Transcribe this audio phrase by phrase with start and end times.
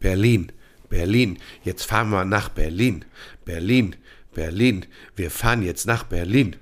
[0.00, 0.50] Berlin,
[0.88, 3.04] Berlin, jetzt fahren wir nach Berlin,
[3.44, 3.94] Berlin,
[4.34, 6.56] Berlin, wir fahren jetzt nach Berlin.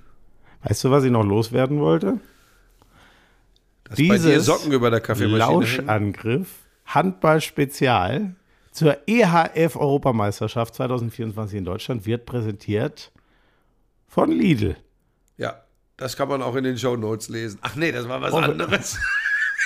[0.64, 2.18] Weißt du, was ich noch loswerden wollte?
[3.84, 5.38] Dass bei dir Socken über der Kaffeemaschine?
[5.38, 6.48] Lauschangriff,
[6.86, 8.34] Handball-Spezial
[8.72, 13.12] zur EHF-Europameisterschaft 2024 in Deutschland wird präsentiert
[14.06, 14.76] von Lidl.
[15.36, 15.62] Ja,
[15.96, 17.58] das kann man auch in den Show Notes lesen.
[17.62, 18.98] Ach nee, das war was anderes.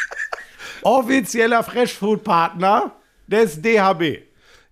[0.83, 2.93] Offizieller Freshfood-Partner
[3.27, 4.23] des DHB.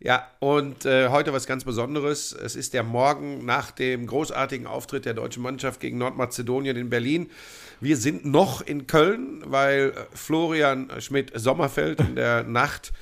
[0.03, 2.33] Ja, und äh, heute was ganz Besonderes.
[2.33, 7.30] Es ist der Morgen nach dem großartigen Auftritt der deutschen Mannschaft gegen Nordmazedonien in Berlin.
[7.80, 12.93] Wir sind noch in Köln, weil Florian Schmidt-Sommerfeld in der Nacht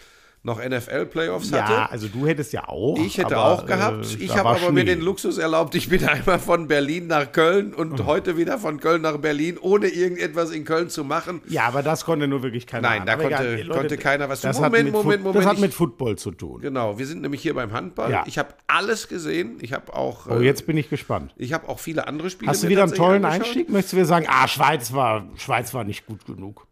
[0.42, 1.72] noch NFL-Playoffs hatte.
[1.72, 2.98] Ja, also du hättest ja auch.
[2.98, 4.14] Ich hätte aber, auch gehabt.
[4.14, 4.70] Äh, ich habe aber Schnee.
[4.72, 8.06] mir den Luxus erlaubt, ich bin einmal von Berlin nach Köln und mhm.
[8.06, 11.42] heute wieder von Köln nach Berlin, ohne irgendetwas in Köln zu machen.
[11.48, 12.88] Ja, aber das konnte nur wirklich keiner.
[12.88, 14.52] Nein, da konnte, egal, Leute, konnte, keiner was tun.
[14.54, 15.36] Moment, Moment, Moment.
[15.36, 16.60] Das hat mit Football zu tun.
[16.60, 18.10] Genau, wir sind nämlich hier beim Handball.
[18.10, 18.24] Ja.
[18.26, 19.58] Ich habe alles gesehen.
[19.60, 20.26] Ich habe auch.
[20.28, 21.34] Oh, jetzt bin ich gespannt.
[21.36, 22.50] Ich habe auch viele andere Spiele.
[22.50, 23.46] Hast du wieder einen tollen angeschaut.
[23.46, 23.70] Einstieg?
[23.70, 26.67] Möchtest du wieder sagen, ah, Schweiz war, Schweiz war nicht gut genug?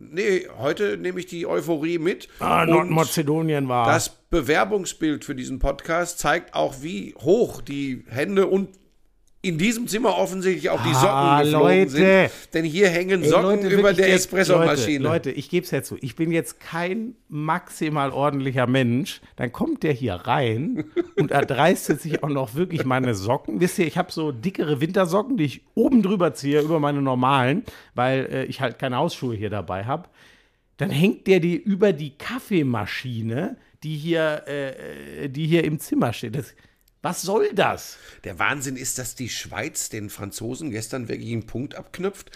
[0.00, 2.28] Nee, heute nehme ich die Euphorie mit.
[2.38, 3.86] Ah, Nordmazedonien war.
[3.86, 8.68] Das Bewerbungsbild für diesen Podcast zeigt auch, wie hoch die Hände und
[9.40, 11.90] in diesem Zimmer offensichtlich auch die Socken ah, geflogen Leute.
[11.90, 12.30] sind.
[12.54, 14.98] Denn hier hängen Socken Ey, Leute, über der Espressomaschine.
[14.98, 15.96] Leute, Leute, ich gebe es ja zu.
[16.00, 19.20] Ich bin jetzt kein maximal ordentlicher Mensch.
[19.36, 23.60] Dann kommt der hier rein und erdreistet sich auch noch wirklich meine Socken.
[23.60, 27.62] Wisst ihr, ich habe so dickere Wintersocken, die ich oben drüber ziehe, über meine normalen,
[27.94, 30.08] weil äh, ich halt keine Hausschuhe hier dabei habe.
[30.78, 36.12] Dann hängt der die über die Kaffeemaschine, die hier, äh, äh die hier im Zimmer
[36.12, 36.34] steht.
[36.34, 36.54] Das,
[37.02, 37.96] was soll das?
[38.24, 42.30] Der Wahnsinn ist, dass die Schweiz den Franzosen gestern wirklich einen Punkt abknüpft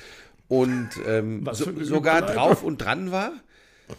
[0.49, 3.33] und ähm, so, sogar drauf und dran war.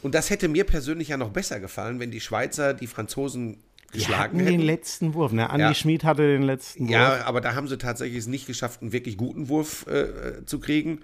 [0.02, 3.58] Und das hätte mir persönlich ja noch besser gefallen, wenn die Schweizer die Franzosen
[3.92, 4.52] geschlagen die hatten hätten.
[4.60, 5.32] den letzten Wurf.
[5.32, 5.50] Ne?
[5.50, 5.74] Andi ja.
[5.74, 6.92] Schmid hatte den letzten Wurf.
[6.92, 10.46] Ja, aber da haben sie tatsächlich es nicht geschafft, einen wirklich guten Wurf äh, äh
[10.46, 11.02] zu kriegen.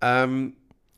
[0.00, 0.54] Ähm,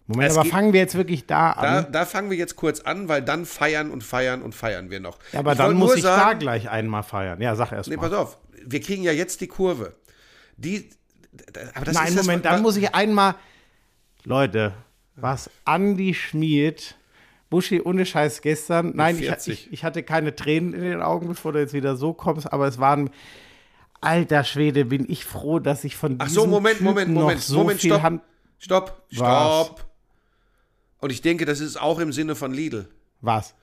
[0.06, 1.84] Moment, es aber fangen wir jetzt wirklich da an?
[1.84, 5.00] Da, da, fangen wir jetzt kurz an, weil dann feiern und feiern und feiern wir
[5.00, 5.18] noch.
[5.32, 7.40] Ja, aber ich dann muss ich sagen, da gleich einmal feiern.
[7.40, 8.02] Ja, sag erst nee, mal.
[8.02, 8.38] Nee, pass auf.
[8.66, 9.94] Wir kriegen ja jetzt die Kurve.
[10.56, 10.90] Die,
[11.74, 13.34] aber das Nein, ist Moment, das, dann muss ich einmal.
[14.24, 14.74] Leute,
[15.16, 16.96] was Andi Schmied,
[17.48, 18.92] Buschi ohne Scheiß gestern.
[18.94, 22.12] Nein, ich, ich, ich, hatte keine Tränen in den Augen, bevor du jetzt wieder so
[22.12, 23.10] kommst, aber es waren.
[24.02, 27.40] Alter Schwede, bin ich froh, dass ich von diesem Ach so, Moment, Typen Moment, Moment,
[27.40, 28.02] so Moment, stopp.
[28.02, 28.20] Hand
[28.64, 29.84] Stopp, stopp.
[31.04, 32.88] Und ich denke, das ist auch im Sinne von Lidl.
[33.20, 33.54] Was?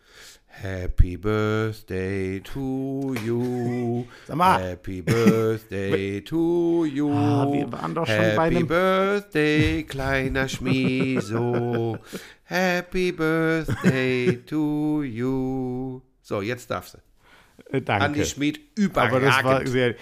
[0.46, 4.06] Happy Birthday to you.
[4.28, 4.62] Sag mal.
[4.62, 7.12] Happy Birthday to you.
[7.12, 11.98] Ah, wir waren doch schon Happy bei einem Birthday, kleiner Schmieso.
[12.44, 16.00] Happy Birthday to you.
[16.22, 17.76] So, jetzt darfst du.
[17.76, 18.06] Äh, danke.
[18.06, 19.16] Andi Schmid, überragend.
[19.16, 19.96] Aber das war sehr,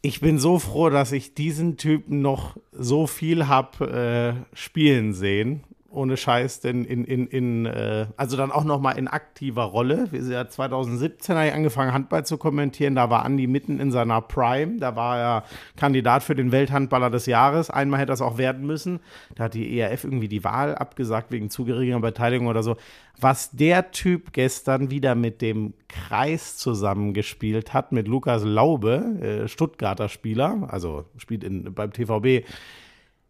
[0.00, 5.64] ich bin so froh, dass ich diesen Typen noch so viel habe äh, spielen sehen
[5.90, 10.06] ohne Scheiß, denn in, in, in äh, also dann auch noch mal in aktiver Rolle.
[10.10, 12.94] Wir sind ja 2017 habe ich angefangen, Handball zu kommentieren.
[12.94, 14.78] Da war Andi mitten in seiner Prime.
[14.78, 15.44] Da war er
[15.76, 17.70] Kandidat für den Welthandballer des Jahres.
[17.70, 19.00] Einmal hätte das auch werden müssen.
[19.34, 22.76] Da hat die ERF irgendwie die Wahl abgesagt wegen zu geringer Beteiligung oder so.
[23.20, 30.08] Was der Typ gestern wieder mit dem Kreis zusammengespielt hat, mit Lukas Laube, äh, Stuttgarter
[30.08, 32.46] Spieler, also spielt in, beim TVB,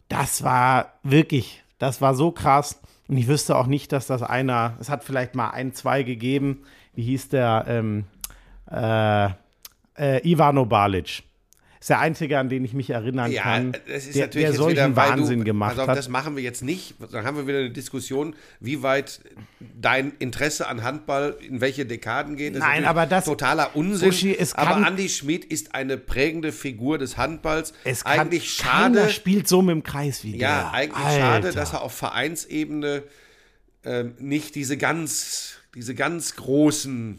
[0.09, 2.81] das war wirklich das war so krass.
[3.09, 6.63] Und ich wüsste auch nicht, dass das einer, es hat vielleicht mal ein, zwei gegeben.
[6.95, 7.65] Wie hieß der?
[7.67, 8.05] Ähm,
[8.71, 9.31] äh,
[9.99, 11.25] äh, Ivano Balic
[11.81, 14.57] ist der einzige, an den ich mich erinnern ja, kann, das ist der, natürlich der
[14.57, 15.97] solchen wieder, Wahnsinn du, gemacht also, hat.
[15.97, 16.97] Das machen wir jetzt nicht.
[17.11, 19.21] Dann haben wir wieder eine Diskussion, wie weit
[19.81, 22.55] dein Interesse an Handball in welche Dekaden geht.
[22.55, 24.11] Das Nein, aber das totaler Unsinn.
[24.11, 27.73] Uschi, aber Andy Schmid ist eine prägende Figur des Handballs.
[27.85, 29.09] Es kann, eigentlich schade.
[29.09, 30.73] spielt so mit dem Kreis wie Ja, der.
[30.73, 31.19] eigentlich Alter.
[31.19, 33.05] schade, dass er auf Vereinsebene
[33.85, 37.19] äh, nicht diese ganz, diese ganz großen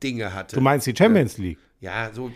[0.00, 0.54] Dinge hatte.
[0.54, 1.58] Du meinst die Champions League?
[1.80, 2.30] Ja, so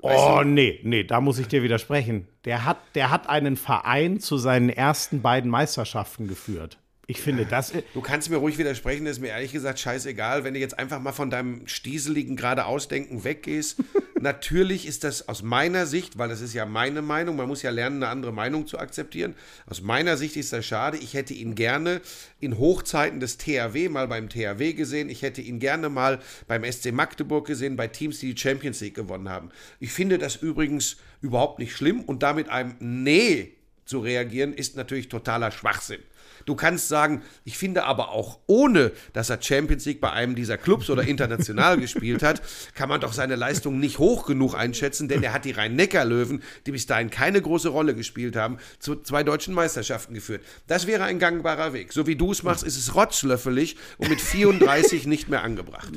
[0.00, 2.28] Oh, nee, nee, da muss ich dir widersprechen.
[2.44, 6.78] Der hat, der hat einen Verein zu seinen ersten beiden Meisterschaften geführt.
[7.08, 7.72] Ich finde das.
[7.94, 11.00] Du kannst mir ruhig widersprechen, das ist mir ehrlich gesagt scheißegal, wenn du jetzt einfach
[11.00, 13.78] mal von deinem stieseligen geradeausdenken weggehst.
[14.18, 17.70] Natürlich ist das aus meiner Sicht, weil das ist ja meine Meinung, man muss ja
[17.70, 19.34] lernen, eine andere Meinung zu akzeptieren.
[19.66, 20.96] Aus meiner Sicht ist das schade.
[20.96, 22.00] Ich hätte ihn gerne
[22.40, 25.10] in Hochzeiten des THW mal beim THW gesehen.
[25.10, 28.94] Ich hätte ihn gerne mal beim SC Magdeburg gesehen, bei Teams, die die Champions League
[28.94, 29.50] gewonnen haben.
[29.80, 33.52] Ich finde das übrigens überhaupt nicht schlimm und damit einem Nee
[33.84, 36.00] zu reagieren, ist natürlich totaler Schwachsinn.
[36.46, 40.56] Du kannst sagen, ich finde aber auch ohne, dass er Champions League bei einem dieser
[40.56, 42.40] Clubs oder international gespielt hat,
[42.74, 46.72] kann man doch seine Leistung nicht hoch genug einschätzen, denn er hat die Rhein-Neckar-Löwen, die
[46.72, 50.42] bis dahin keine große Rolle gespielt haben, zu zwei deutschen Meisterschaften geführt.
[50.68, 51.92] Das wäre ein gangbarer Weg.
[51.92, 55.90] So wie du es machst, ist es rotzlöffelig und mit 34 nicht mehr angebracht.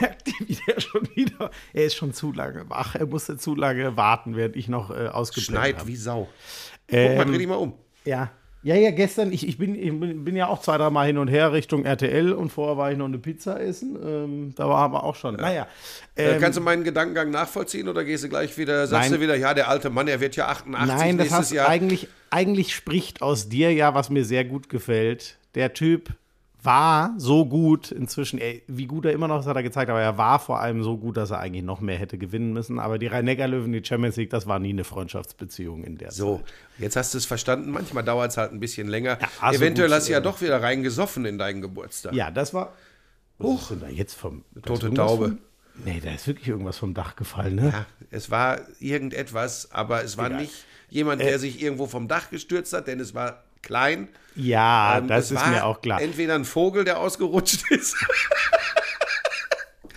[0.00, 1.50] Merkt ihr, schon wieder.
[1.72, 2.94] Er ist schon zu lange wach.
[2.94, 5.88] Er musste zu lange warten, während ich noch äh, ausgeblendet Schneit habe.
[5.88, 6.28] wie Sau.
[6.88, 7.74] Guck mal, dreh dich mal um.
[8.04, 8.30] Ja.
[8.66, 11.18] Ja, ja, gestern, ich, ich, bin, ich bin bin ja auch zwei, drei Mal hin
[11.18, 13.96] und her Richtung RTL und vorher war ich noch eine Pizza essen.
[14.04, 15.36] Ähm, da war aber auch schon.
[15.36, 15.68] Naja.
[16.16, 19.20] Äh, Ähm, Kannst du meinen Gedankengang nachvollziehen oder gehst du gleich wieder, sagst Nein.
[19.20, 21.68] du wieder, ja, der alte Mann, der wird ja 88 Nein, das hast Jahr.
[21.68, 25.38] eigentlich, eigentlich spricht aus dir ja, was mir sehr gut gefällt.
[25.54, 26.10] Der Typ
[26.66, 30.00] war so gut inzwischen, ey, wie gut er immer noch ist, hat er gezeigt, aber
[30.00, 32.78] er war vor allem so gut, dass er eigentlich noch mehr hätte gewinnen müssen.
[32.78, 36.44] Aber die Rhein-Neckar-Löwen, die Champions League, das war nie eine Freundschaftsbeziehung in der So, Zeit.
[36.78, 37.70] jetzt hast du es verstanden.
[37.70, 39.18] Manchmal dauert es halt ein bisschen länger.
[39.20, 42.12] Ja, also Eventuell gut, hast du ja äh, doch wieder reingesoffen in deinen Geburtstag.
[42.12, 42.72] Ja, das war.
[43.38, 44.44] Was denn da jetzt vom.
[44.62, 45.28] Tote Taube.
[45.28, 45.38] Vom,
[45.84, 47.68] nee, da ist wirklich irgendwas vom Dach gefallen, ne?
[47.72, 50.40] Ja, es war irgendetwas, aber es war Egal.
[50.42, 54.08] nicht jemand, der sich irgendwo vom Dach gestürzt hat, denn es war klein.
[54.34, 56.00] Ja, Ähm, das ist mir auch klar.
[56.00, 57.96] Entweder ein Vogel, der ausgerutscht ist,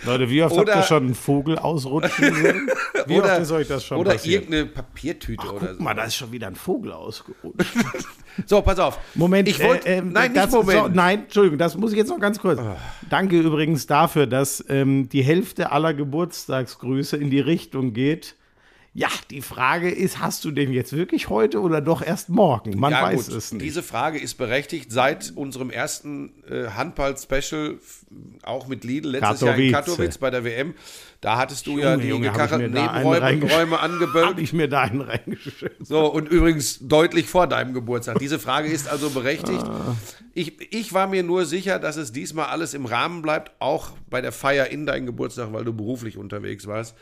[0.04, 2.70] Leute, wie oft oder- habt ihr schon einen Vogel ausrutschen sehen?
[3.06, 4.42] Wie oder, oft ist euch das schon oder passiert?
[4.44, 5.82] irgendeine Papiertüte oder Guck so.
[5.82, 7.74] mal, da ist schon wieder ein Vogel ausgerutscht.
[8.46, 8.98] So, pass auf.
[9.16, 9.88] Moment, ich wollte.
[9.88, 10.78] äh, ähm, nein, nicht das, Moment.
[10.78, 12.60] So, nein, Entschuldigung, das muss ich jetzt noch ganz kurz.
[13.10, 18.36] Danke übrigens dafür, dass ähm, die Hälfte aller Geburtstagsgrüße in die Richtung geht.
[18.92, 22.76] Ja, die Frage ist, hast du den jetzt wirklich heute oder doch erst morgen?
[22.76, 23.64] Man ja, weiß gut, es nicht.
[23.64, 27.78] diese Frage ist berechtigt seit unserem ersten äh, Handball-Special,
[28.42, 29.96] auch mit Lidl, letztes Jahr in Katowice.
[29.96, 30.74] Katowice bei der WM.
[31.20, 34.26] Da hattest du ja Junge, die Junge, gekachelten Nebenräume angeböllt.
[34.26, 35.86] Habe ich mir da einen reingeschickt.
[35.86, 38.18] So, und übrigens deutlich vor deinem Geburtstag.
[38.18, 39.62] Diese Frage ist also berechtigt.
[39.62, 39.94] Ah.
[40.34, 44.20] Ich, ich war mir nur sicher, dass es diesmal alles im Rahmen bleibt, auch bei
[44.20, 46.96] der Feier in deinem Geburtstag, weil du beruflich unterwegs warst.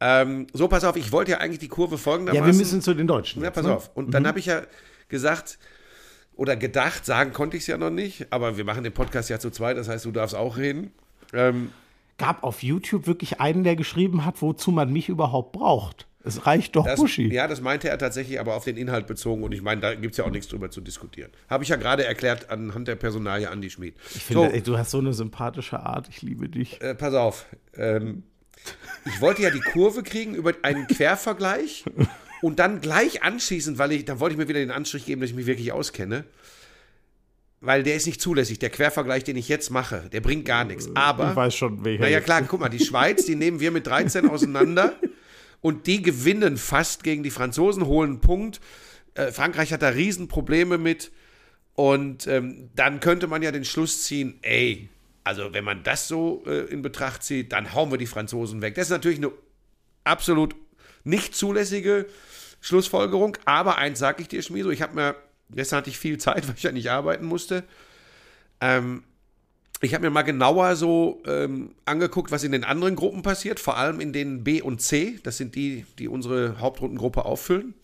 [0.00, 2.46] Ähm, so, pass auf, ich wollte ja eigentlich die Kurve folgendermaßen.
[2.46, 3.42] Ja, wir müssen zu den Deutschen.
[3.42, 3.74] Ja, pass ne?
[3.74, 3.90] auf.
[3.94, 4.62] Und dann habe ich ja
[5.08, 5.58] gesagt
[6.34, 9.38] oder gedacht, sagen konnte ich es ja noch nicht, aber wir machen den Podcast ja
[9.38, 10.90] zu zweit, das heißt, du darfst auch reden.
[11.34, 11.70] Ähm,
[12.16, 16.06] Gab auf YouTube wirklich einen, der geschrieben hat, wozu man mich überhaupt braucht.
[16.22, 17.32] Es reicht doch das, Buschi.
[17.32, 20.12] ja, das meinte er tatsächlich, aber auf den Inhalt bezogen und ich meine, da gibt
[20.12, 21.30] es ja auch nichts drüber zu diskutieren.
[21.48, 23.94] Habe ich ja gerade erklärt anhand der Personalie Andi Schmid.
[24.14, 26.08] Ich finde, so, ey, du hast so eine sympathische Art.
[26.08, 26.80] Ich liebe dich.
[26.82, 27.46] äh, pass auf.
[27.74, 28.22] Ähm,
[29.04, 31.84] ich wollte ja die Kurve kriegen über einen Quervergleich
[32.42, 35.30] und dann gleich anschließend, weil ich, dann wollte ich mir wieder den Anstrich geben, dass
[35.30, 36.24] ich mich wirklich auskenne.
[37.62, 38.58] Weil der ist nicht zulässig.
[38.58, 40.88] Der Quervergleich, den ich jetzt mache, der bringt gar nichts.
[40.94, 42.04] Aber Ich weiß schon, welcher.
[42.04, 44.94] Naja, klar, guck mal, die Schweiz, die nehmen wir mit 13 auseinander
[45.60, 48.60] und die gewinnen fast gegen die Franzosen, holen einen Punkt.
[49.14, 51.12] Äh, Frankreich hat da Riesenprobleme mit.
[51.74, 54.88] Und ähm, dann könnte man ja den Schluss ziehen, ey,
[55.30, 58.74] also wenn man das so äh, in Betracht zieht, dann hauen wir die Franzosen weg.
[58.74, 59.30] Das ist natürlich eine
[60.02, 60.56] absolut
[61.04, 62.06] nicht zulässige
[62.60, 63.38] Schlussfolgerung.
[63.44, 65.14] Aber eins sage ich dir, Schmieso, ich habe mir,
[65.50, 67.62] gestern hatte ich viel Zeit, weil ich ja nicht arbeiten musste.
[68.60, 69.04] Ähm,
[69.80, 73.76] ich habe mir mal genauer so ähm, angeguckt, was in den anderen Gruppen passiert, vor
[73.76, 75.20] allem in den B und C.
[75.22, 77.74] Das sind die, die unsere Hauptrundengruppe auffüllen.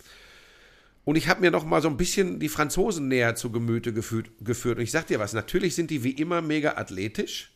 [1.07, 4.29] Und ich habe mir noch mal so ein bisschen die Franzosen näher zu Gemüte geführt.
[4.41, 4.79] geführt.
[4.79, 7.53] Und ich sag dir was, natürlich sind die wie immer mega athletisch.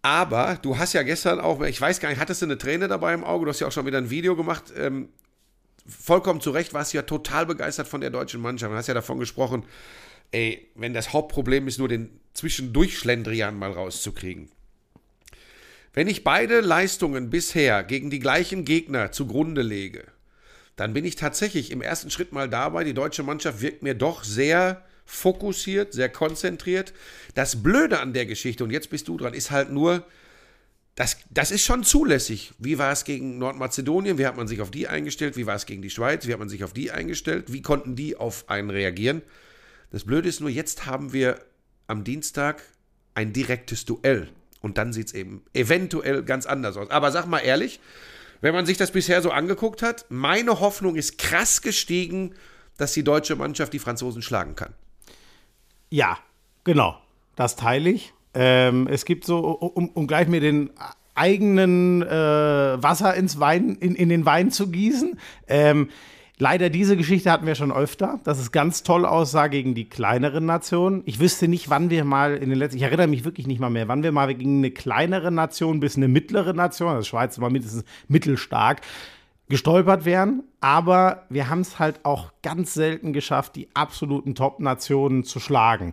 [0.00, 3.14] Aber du hast ja gestern auch, ich weiß gar nicht, hattest du eine Träne dabei
[3.14, 3.46] im Auge?
[3.46, 4.72] Du hast ja auch schon wieder ein Video gemacht.
[4.76, 5.08] Ähm,
[5.88, 8.72] vollkommen zu Recht warst du ja total begeistert von der deutschen Mannschaft.
[8.72, 9.64] Du hast ja davon gesprochen,
[10.30, 14.50] ey, wenn das Hauptproblem ist, nur den Zwischendurchschlendrian mal rauszukriegen.
[15.94, 20.04] Wenn ich beide Leistungen bisher gegen die gleichen Gegner zugrunde lege,
[20.76, 22.84] dann bin ich tatsächlich im ersten Schritt mal dabei.
[22.84, 26.92] Die deutsche Mannschaft wirkt mir doch sehr fokussiert, sehr konzentriert.
[27.34, 30.04] Das Blöde an der Geschichte, und jetzt bist du dran, ist halt nur,
[30.96, 32.52] das, das ist schon zulässig.
[32.58, 34.18] Wie war es gegen Nordmazedonien?
[34.18, 35.36] Wie hat man sich auf die eingestellt?
[35.36, 36.26] Wie war es gegen die Schweiz?
[36.26, 37.52] Wie hat man sich auf die eingestellt?
[37.52, 39.22] Wie konnten die auf einen reagieren?
[39.92, 41.38] Das Blöde ist nur, jetzt haben wir
[41.86, 42.62] am Dienstag
[43.14, 44.28] ein direktes Duell.
[44.60, 46.90] Und dann sieht es eben eventuell ganz anders aus.
[46.90, 47.78] Aber sag mal ehrlich,
[48.40, 52.34] wenn man sich das bisher so angeguckt hat, meine Hoffnung ist krass gestiegen,
[52.76, 54.74] dass die deutsche Mannschaft die Franzosen schlagen kann.
[55.90, 56.18] Ja,
[56.64, 56.98] genau.
[57.36, 58.12] Das teile ich.
[58.34, 60.70] Ähm, es gibt so, um, um gleich mir den
[61.14, 65.18] eigenen äh, Wasser ins Wein, in, in den Wein zu gießen.
[65.48, 65.88] Ähm,
[66.38, 70.46] leider diese Geschichte hatten wir schon öfter, dass es ganz toll aussah gegen die kleineren
[70.46, 71.02] Nationen.
[71.06, 73.70] Ich wüsste nicht, wann wir mal in den letzten, ich erinnere mich wirklich nicht mal
[73.70, 77.50] mehr, wann wir mal gegen eine kleinere Nation bis eine mittlere Nation, also Schweiz war
[77.50, 78.80] mindestens mittelstark,
[79.48, 85.38] gestolpert wären, aber wir haben es halt auch ganz selten geschafft, die absoluten Top-Nationen zu
[85.38, 85.86] schlagen.
[85.86, 85.92] Mhm.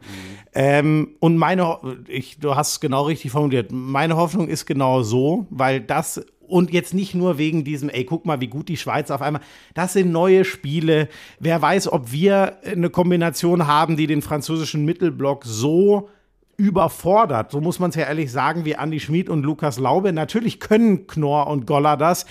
[0.54, 5.46] Ähm, und meine, ich, du hast es genau richtig formuliert, meine Hoffnung ist genau so,
[5.52, 9.12] weil das und jetzt nicht nur wegen diesem, ey, guck mal, wie gut die Schweiz
[9.12, 9.42] auf einmal.
[9.74, 11.10] Das sind neue Spiele.
[11.40, 16.10] Wer weiß, ob wir eine Kombination haben, die den französischen Mittelblock so
[16.56, 20.14] überfordert, so muss man es ja ehrlich sagen, wie Andy Schmid und Lukas Laube.
[20.14, 22.26] Natürlich können Knorr und Goller das.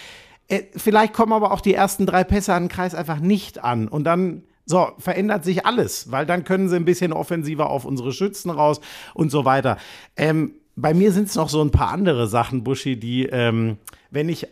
[0.48, 3.88] Äh, vielleicht kommen aber auch die ersten drei Pässe an den Kreis einfach nicht an.
[3.88, 8.12] Und dann so, verändert sich alles, weil dann können sie ein bisschen offensiver auf unsere
[8.12, 8.80] Schützen raus
[9.14, 9.76] und so weiter.
[10.16, 13.78] Ähm, bei mir sind es noch so ein paar andere Sachen, Buschi, die, ähm,
[14.12, 14.46] wenn ich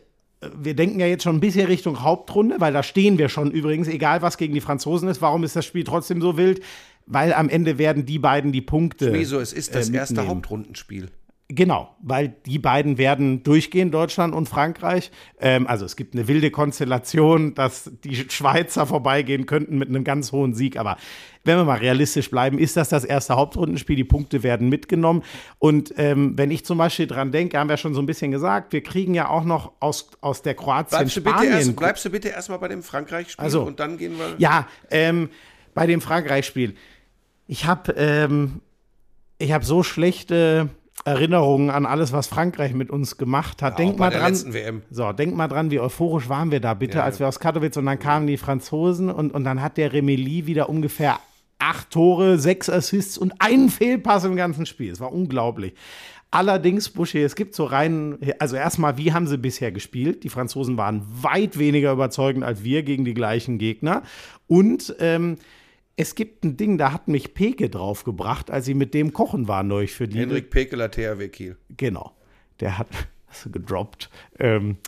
[0.57, 3.88] wir denken ja jetzt schon ein bisschen Richtung Hauptrunde, weil da stehen wir schon übrigens,
[3.88, 5.21] egal was gegen die Franzosen ist.
[5.21, 6.62] Warum ist das Spiel trotzdem so wild?
[7.07, 9.12] Weil am Ende werden die beiden die Punkte.
[9.12, 9.38] Wieso?
[9.38, 11.11] Es ist das äh, erste Hauptrundenspiel.
[11.52, 15.11] Genau, weil die beiden werden durchgehen, Deutschland und Frankreich.
[15.40, 20.30] Ähm, also es gibt eine wilde Konstellation, dass die Schweizer vorbeigehen könnten mit einem ganz
[20.30, 20.78] hohen Sieg.
[20.78, 20.97] Aber
[21.42, 23.97] wenn wir mal realistisch bleiben, ist das das erste Hauptrundenspiel.
[23.97, 25.25] Die Punkte werden mitgenommen.
[25.59, 28.73] Und ähm, wenn ich zum Beispiel dran denke, haben wir schon so ein bisschen gesagt,
[28.73, 31.52] wir kriegen ja auch noch aus, aus der Kroatien bleibst du Spanien.
[31.52, 34.37] Erst, bleibst du bitte erstmal bei dem Frankreich-Spiel also, und dann gehen wir.
[34.38, 35.30] Ja, ähm,
[35.75, 36.76] bei dem Frankreich-Spiel.
[37.49, 38.61] Ich habe ähm,
[39.38, 40.69] ich hab so schlechte
[41.04, 43.78] Erinnerungen an alles, was Frankreich mit uns gemacht hat.
[43.78, 44.35] Ja, denk mal dran.
[44.90, 47.78] So, denk mal dran, wie euphorisch waren wir da bitte, ja, als wir aus Katowice
[47.78, 51.19] und dann kamen die Franzosen und, und dann hat der Remeli wieder ungefähr
[51.59, 54.92] acht Tore, sechs Assists und einen Fehlpass im ganzen Spiel.
[54.92, 55.75] Es war unglaublich.
[56.33, 60.23] Allerdings, Buschi, es gibt so rein, also erstmal, wie haben sie bisher gespielt?
[60.23, 64.02] Die Franzosen waren weit weniger überzeugend als wir gegen die gleichen Gegner.
[64.47, 65.38] Und ähm,
[66.00, 69.62] es gibt ein Ding, da hat mich Peke draufgebracht, als sie mit dem kochen war
[69.62, 70.19] neulich für die.
[70.19, 71.59] Henrik Pekeler, THW Kiel.
[71.76, 72.12] Genau.
[72.59, 72.88] Der hat
[73.28, 74.09] das gedroppt.
[74.38, 74.78] Ähm,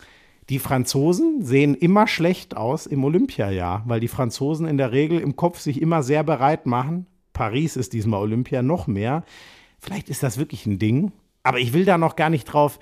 [0.49, 5.37] die Franzosen sehen immer schlecht aus im Olympiajahr, weil die Franzosen in der Regel im
[5.37, 7.07] Kopf sich immer sehr bereit machen.
[7.35, 9.23] Paris ist diesmal Olympia noch mehr.
[9.81, 12.79] Vielleicht ist das wirklich ein Ding, aber ich will da noch gar nicht drauf.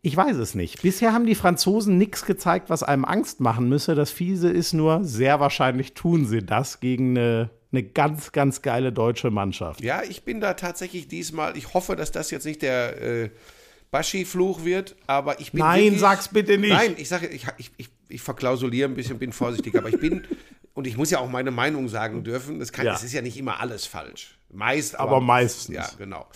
[0.00, 0.80] Ich weiß es nicht.
[0.80, 3.94] Bisher haben die Franzosen nichts gezeigt, was einem Angst machen müsse.
[3.94, 8.92] Das Fiese ist nur, sehr wahrscheinlich tun sie das gegen eine eine ganz, ganz geile
[8.92, 9.80] deutsche Mannschaft.
[9.82, 13.30] Ja, ich bin da tatsächlich diesmal, ich hoffe, dass das jetzt nicht der äh,
[13.90, 15.60] Baschi-Fluch wird, aber ich bin.
[15.60, 16.72] Nein, wirklich, sag's bitte nicht.
[16.72, 20.24] Nein, ich sage, ich, ich, ich, ich verklausuliere ein bisschen, bin vorsichtig, aber ich bin,
[20.74, 22.92] und ich muss ja auch meine Meinung sagen dürfen, das, kann, ja.
[22.92, 24.38] das ist ja nicht immer alles falsch.
[24.52, 25.74] Meist, aber, aber meistens.
[25.74, 26.28] Ja, genau.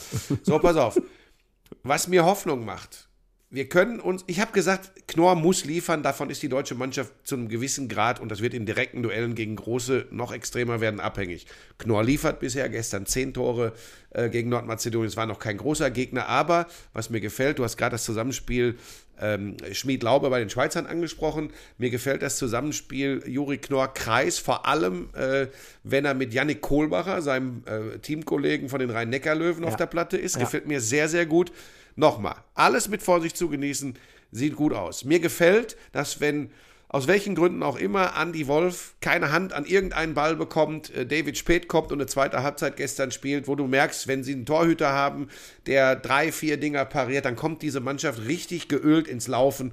[0.43, 1.01] So, pass auf.
[1.83, 3.10] Was mir Hoffnung macht,
[3.53, 7.35] wir können uns, ich habe gesagt, Knorr muss liefern, davon ist die deutsche Mannschaft zu
[7.35, 11.47] einem gewissen Grad und das wird in direkten Duellen gegen große noch extremer werden abhängig.
[11.77, 13.73] Knorr liefert bisher gestern zehn Tore
[14.11, 17.77] äh, gegen Nordmazedonien, es war noch kein großer Gegner, aber was mir gefällt, du hast
[17.77, 18.79] gerade das Zusammenspiel
[19.21, 25.49] ähm, Schmied-Laube bei den Schweizern angesprochen, mir gefällt das Zusammenspiel Juri Knorr-Kreis, vor allem äh,
[25.83, 29.69] wenn er mit Yannick Kohlbacher, seinem äh, Teamkollegen von den Rhein-Neckar-Löwen ja.
[29.69, 30.43] auf der Platte ist, ja.
[30.43, 31.51] gefällt mir sehr, sehr gut.
[31.97, 33.97] Nochmal, alles mit Vorsicht zu genießen,
[34.33, 35.05] sieht gut aus.
[35.05, 36.51] Mir gefällt, dass wenn
[36.93, 41.39] aus welchen Gründen auch immer Andy Wolf keine Hand an irgendeinen Ball bekommt, äh, David
[41.39, 44.93] Spät kommt und eine zweite Halbzeit gestern spielt, wo du merkst, wenn sie einen Torhüter
[44.93, 45.29] haben,
[45.67, 49.73] der drei, vier Dinger pariert, dann kommt diese Mannschaft richtig geölt ins Laufen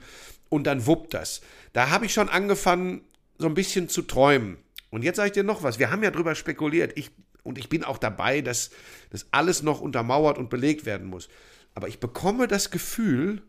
[0.49, 1.41] und dann wuppt das.
[1.73, 3.01] Da habe ich schon angefangen,
[3.39, 4.57] so ein bisschen zu träumen.
[4.91, 5.79] Und jetzt sage ich dir noch was.
[5.79, 6.93] Wir haben ja drüber spekuliert.
[6.95, 7.09] Ich,
[7.43, 8.69] und ich bin auch dabei, dass
[9.09, 11.29] das alles noch untermauert und belegt werden muss.
[11.77, 13.43] Aber ich bekomme das Gefühl,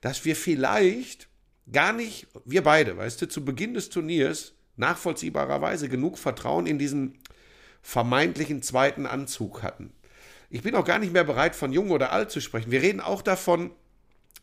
[0.00, 1.28] dass wir vielleicht
[1.70, 7.18] gar nicht, wir beide, weißt du, zu Beginn des Turniers nachvollziehbarerweise genug Vertrauen in diesen
[7.82, 9.92] vermeintlichen zweiten Anzug hatten.
[10.48, 12.70] Ich bin auch gar nicht mehr bereit, von jung oder alt zu sprechen.
[12.70, 13.70] Wir reden auch davon,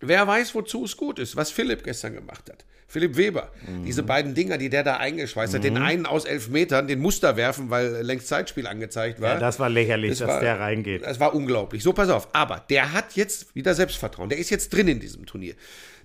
[0.01, 2.63] wer weiß, wozu es gut ist, was Philipp gestern gemacht hat.
[2.91, 3.49] Philipp Weber.
[3.65, 3.85] Mhm.
[3.85, 5.57] Diese beiden Dinger, die der da eingeschweißt mhm.
[5.57, 5.81] hat, den mhm.
[5.81, 9.35] einen aus elf Metern, den Muster werfen, weil längst Zeitspiel angezeigt war.
[9.35, 11.03] Ja, das war lächerlich, das dass war, der reingeht.
[11.03, 11.83] Das war unglaublich.
[11.83, 12.27] So, pass auf.
[12.33, 14.27] Aber der hat jetzt wieder Selbstvertrauen.
[14.27, 15.55] Der ist jetzt drin in diesem Turnier.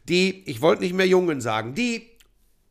[0.08, 2.06] Die, ich wollte nicht mehr Jungen sagen, die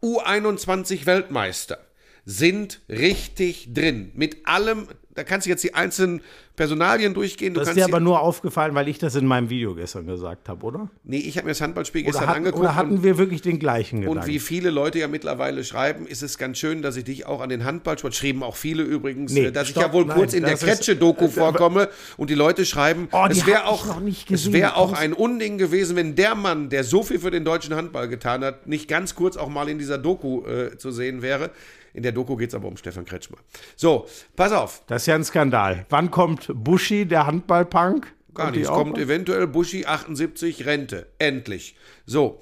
[0.01, 1.79] U21 Weltmeister
[2.23, 4.11] sind richtig drin.
[4.15, 6.21] Mit allem, da kannst du jetzt die einzelnen
[6.55, 7.53] Personalien durchgehen.
[7.53, 10.49] Du das ist dir aber nur aufgefallen, weil ich das in meinem Video gestern gesagt
[10.49, 10.89] habe, oder?
[11.03, 12.63] Nee, ich habe mir das Handballspiel oder gestern hat, angeguckt.
[12.63, 14.19] Oder hatten wir wirklich den gleichen Gedanken?
[14.19, 17.39] Und wie viele Leute ja mittlerweile schreiben, ist es ganz schön, dass ich dich auch
[17.39, 20.33] an den Handballsport, schrieben auch viele übrigens, nee, dass stopp, ich ja wohl nein, kurz
[20.33, 24.93] in der Kretsche-Doku äh, vorkomme und die Leute schreiben, oh, es wäre auch, wär auch
[24.93, 28.67] ein Unding gewesen, wenn der Mann, der so viel für den deutschen Handball getan hat,
[28.67, 31.51] nicht ganz kurz auch mal in dieser Doku äh, zu sehen wäre.
[31.95, 33.37] In der Doku geht es aber um Stefan Kretschmer.
[33.77, 34.83] So, pass auf.
[34.87, 35.85] Das ist ja ein Skandal.
[35.89, 38.13] Wann kommt Buschi, der Handballpunk?
[38.33, 38.63] Gar nicht.
[38.63, 41.07] Es kommt eventuell Buschi 78 Rente.
[41.19, 41.77] Endlich.
[42.05, 42.39] So.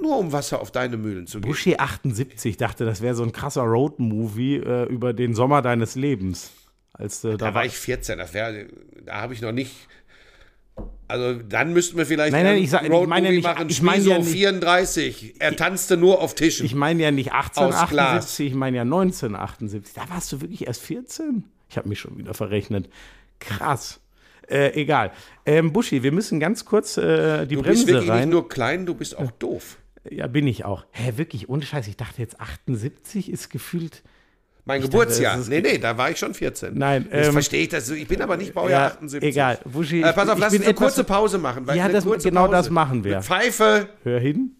[0.00, 1.48] Nur um Wasser auf deine Mühlen zu geben.
[1.50, 6.50] Buschi 78 dachte, das wäre so ein krasser Road-Movie äh, über den Sommer deines Lebens.
[6.94, 8.66] Als, äh, Da war ich 14, das wär,
[9.04, 9.74] da habe ich noch nicht.
[11.20, 13.68] Also dann müssten wir vielleicht Nein, nein, ich sag- ich Roadmovie meine ja nicht- machen.
[13.68, 15.34] ich meine ja Schmieso nicht- 34.
[15.38, 16.66] Er tanzte nur auf Tischen.
[16.66, 19.94] Ich meine ja nicht Aus 1878, ich meine ja 1978.
[19.94, 21.44] Da warst du wirklich erst 14?
[21.68, 22.88] Ich habe mich schon wieder verrechnet.
[23.40, 24.00] Krass.
[24.48, 25.10] Äh, egal.
[25.46, 28.20] Ähm, Buschi, wir müssen ganz kurz äh, die du bist Bremse wirklich rein.
[28.28, 29.78] nicht nur klein, du bist auch doof.
[30.10, 30.84] ja, bin ich auch.
[30.90, 31.88] Hä, wirklich, ohne Scheiß.
[31.88, 34.02] Ich dachte jetzt 78 ist gefühlt.
[34.66, 35.38] Mein dachte, Geburtsjahr.
[35.38, 36.78] ist- nee, nee, da war ich schon 14.
[36.78, 37.68] Nein, ähm, verstehe ich.
[37.68, 39.22] Das, ich bin aber nicht Baujahr Ja, 78.
[39.30, 39.58] egal.
[39.64, 41.66] Buschi, Äh, pass ich- auf, ich lass uns eine kurze Pause machen.
[41.66, 42.52] weil Ja, das- genau Pause.
[42.52, 43.16] das machen wir.
[43.16, 43.88] Mit Pfeife.
[44.04, 44.52] Hör hin.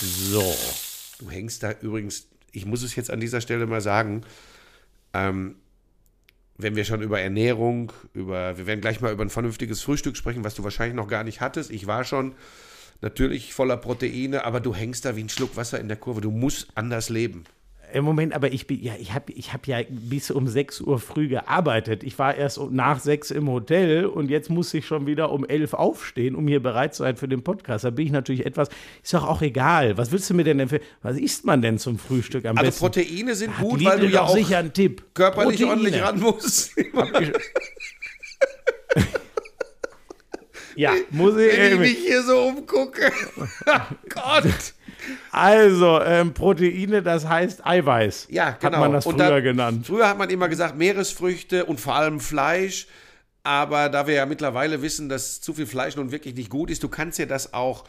[0.00, 0.54] So.
[1.18, 4.22] Du hängst da übrigens, ich muss es jetzt an dieser Stelle mal sagen,
[5.14, 5.56] ähm,
[6.56, 10.44] wenn wir schon über Ernährung, über, wir werden gleich mal über ein vernünftiges Frühstück sprechen,
[10.44, 11.70] was du wahrscheinlich noch gar nicht hattest.
[11.70, 12.34] Ich war schon
[13.00, 16.20] natürlich voller Proteine, aber du hängst da wie ein Schluck Wasser in der Kurve.
[16.20, 17.44] Du musst anders leben.
[17.90, 20.98] Im Moment, aber ich bin, ja, ich habe ich hab ja bis um 6 Uhr
[20.98, 22.04] früh gearbeitet.
[22.04, 25.72] Ich war erst nach 6 im Hotel und jetzt muss ich schon wieder um 11
[25.72, 27.86] aufstehen, um hier bereit zu sein für den Podcast.
[27.86, 28.68] Da bin ich natürlich etwas,
[29.02, 29.96] ist doch auch egal.
[29.96, 30.82] Was willst du mir denn empfehlen?
[31.00, 32.80] Was isst man denn zum Frühstück am Also besten?
[32.80, 35.02] Proteine sind Hat gut, weil du ja auch sicher einen Tipp.
[35.14, 35.70] körperlich Proteine.
[35.70, 36.72] ordentlich ran musst.
[40.78, 41.56] Ja, muss ich.
[41.58, 43.10] Wenn ich mich hier so umgucke.
[44.08, 44.74] Gott.
[45.32, 48.28] Also, ähm, Proteine, das heißt Eiweiß.
[48.30, 48.72] Ja, genau.
[48.74, 49.88] Hat man das früher da- genannt.
[49.88, 52.86] Früher hat man immer gesagt Meeresfrüchte und vor allem Fleisch.
[53.42, 56.84] Aber da wir ja mittlerweile wissen, dass zu viel Fleisch nun wirklich nicht gut ist,
[56.84, 57.82] du kannst ja das auch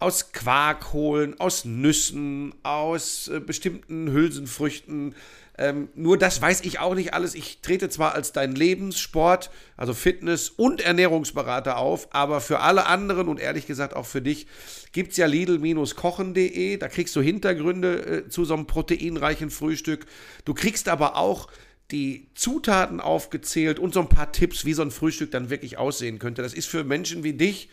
[0.00, 5.14] aus Quark holen, aus Nüssen, aus äh, bestimmten Hülsenfrüchten.
[5.62, 7.36] Ähm, nur das weiß ich auch nicht alles.
[7.36, 13.28] Ich trete zwar als dein Lebenssport, also Fitness- und Ernährungsberater auf, aber für alle anderen
[13.28, 14.48] und ehrlich gesagt auch für dich
[14.90, 16.78] gibt es ja Lidl-kochen.de.
[16.78, 20.06] Da kriegst du Hintergründe äh, zu so einem proteinreichen Frühstück.
[20.44, 21.46] Du kriegst aber auch
[21.92, 26.18] die Zutaten aufgezählt und so ein paar Tipps, wie so ein Frühstück dann wirklich aussehen
[26.18, 26.42] könnte.
[26.42, 27.68] Das ist für Menschen wie dich,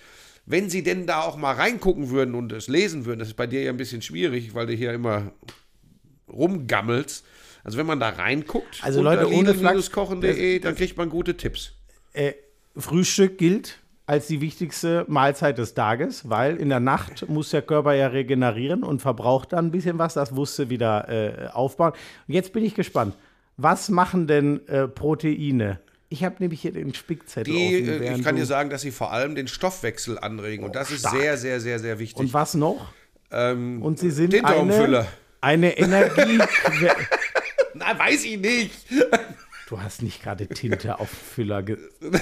[0.46, 3.48] wenn sie denn da auch mal reingucken würden und es lesen würden, das ist bei
[3.48, 5.31] dir ja ein bisschen schwierig, weil du hier immer
[6.31, 7.25] rumgammelst.
[7.63, 11.74] Also wenn man da reinguckt, Also Leute, ohne Flachs, kochen.de, dann kriegt man gute Tipps.
[12.13, 12.33] Äh,
[12.77, 17.93] Frühstück gilt als die wichtigste Mahlzeit des Tages, weil in der Nacht muss der Körper
[17.93, 20.15] ja regenerieren und verbraucht dann ein bisschen was.
[20.15, 21.91] Das musste wieder äh, aufbauen.
[22.27, 23.15] Und jetzt bin ich gespannt.
[23.57, 25.79] Was machen denn äh, Proteine?
[26.07, 28.01] Ich habe nämlich hier den Spickzettel Die, offen.
[28.01, 31.01] äh, ich kann dir sagen, dass sie vor allem den Stoffwechsel anregen und das ist
[31.01, 31.15] stark.
[31.15, 32.19] sehr, sehr, sehr, sehr wichtig.
[32.19, 32.91] Und was noch?
[33.31, 35.05] ähm, Und sie sind eine,
[35.41, 36.39] eine Energie.
[37.79, 38.72] Na, weiß ich nicht.
[39.70, 41.63] du hast nicht gerade Tinte auf Füller.
[41.63, 41.77] Ge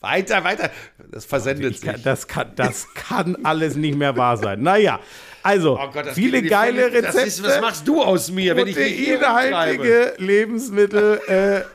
[0.00, 0.70] Weiter, weiter.
[1.10, 2.04] Das versendet Ich kann, sich.
[2.04, 4.62] das, kann, das kann alles nicht mehr wahr sein.
[4.62, 5.00] Naja,
[5.42, 7.26] also Oh Gott, viele geile Völlig- Rezepte.
[7.26, 8.76] Ist, was machst du aus mir, wenn ich?
[8.76, 11.20] Proteinhaltige Lebensmittel,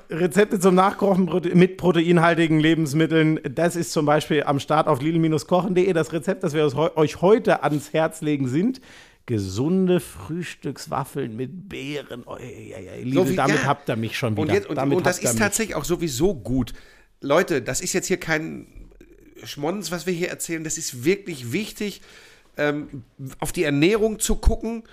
[0.09, 3.41] äh, Rezepte zum Nachkochen mit proteinhaltigen Lebensmitteln.
[3.43, 5.91] Das ist zum Beispiel am Start auf lidl-kochen.de.
[5.91, 8.79] Das Rezept, das wir euch heute ans Herz legen, sind
[9.25, 12.23] gesunde Frühstückswaffeln mit Beeren.
[12.25, 13.63] Oh, ja, ja, Lidl, So damit ja.
[13.65, 14.41] habt ihr mich schon wieder.
[14.41, 16.73] Und, jetzt, und, damit und das ist tatsächlich auch sowieso gut.
[17.21, 18.67] Leute, das ist jetzt hier kein
[19.43, 20.63] Schmons, was wir hier erzählen.
[20.63, 22.01] Das ist wirklich wichtig,
[22.57, 23.03] ähm,
[23.39, 24.83] auf die Ernährung zu gucken.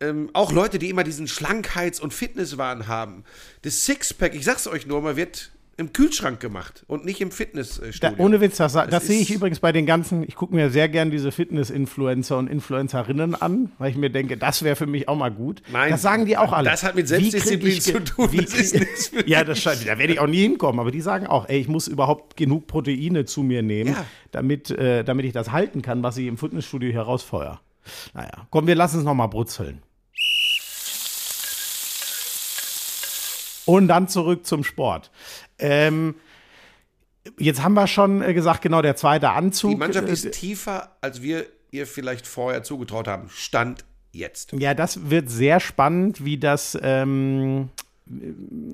[0.00, 3.24] Ähm, auch Leute, die immer diesen Schlankheits- und Fitnesswahn haben.
[3.62, 7.34] Das Sixpack, ich sag's euch nur mal, wird im Kühlschrank gemacht und nicht im Da,
[7.34, 8.12] Fitnessstudio.
[8.18, 10.88] ohne Witz, das, das, Das sehe ich übrigens bei den ganzen, ich gucke mir sehr
[10.88, 15.16] gern diese Fitness-Influencer und Influencerinnen an, weil ich mir denke, das wäre für mich auch
[15.16, 15.62] mal gut.
[15.72, 16.68] Nein, das sagen die auch alle.
[16.70, 19.98] das hat mit Selbstdisziplin zu tun, Wie das ist nichts für ja, das scheint, da
[19.98, 23.24] werde ich auch nie hinkommen, aber die sagen auch, ey, ich muss überhaupt genug Proteine
[23.24, 24.04] zu mir nehmen, Ja.
[24.30, 27.60] damit, äh, damit ich das halten kann, was ich im Fitnessstudio hier rausfeuer.
[28.14, 29.82] Naja, komm, wir lassen es nochmal brutzeln.
[33.66, 35.10] Und dann zurück zum Sport.
[35.58, 36.14] Ähm,
[37.38, 39.70] jetzt haben wir schon äh, gesagt, genau, der zweite Anzug.
[39.70, 43.28] Die Mannschaft äh, ist tiefer, als wir ihr vielleicht vorher zugetraut haben.
[43.30, 44.52] Stand jetzt.
[44.52, 46.78] Ja, das wird sehr spannend, wie das.
[46.82, 47.70] Ähm,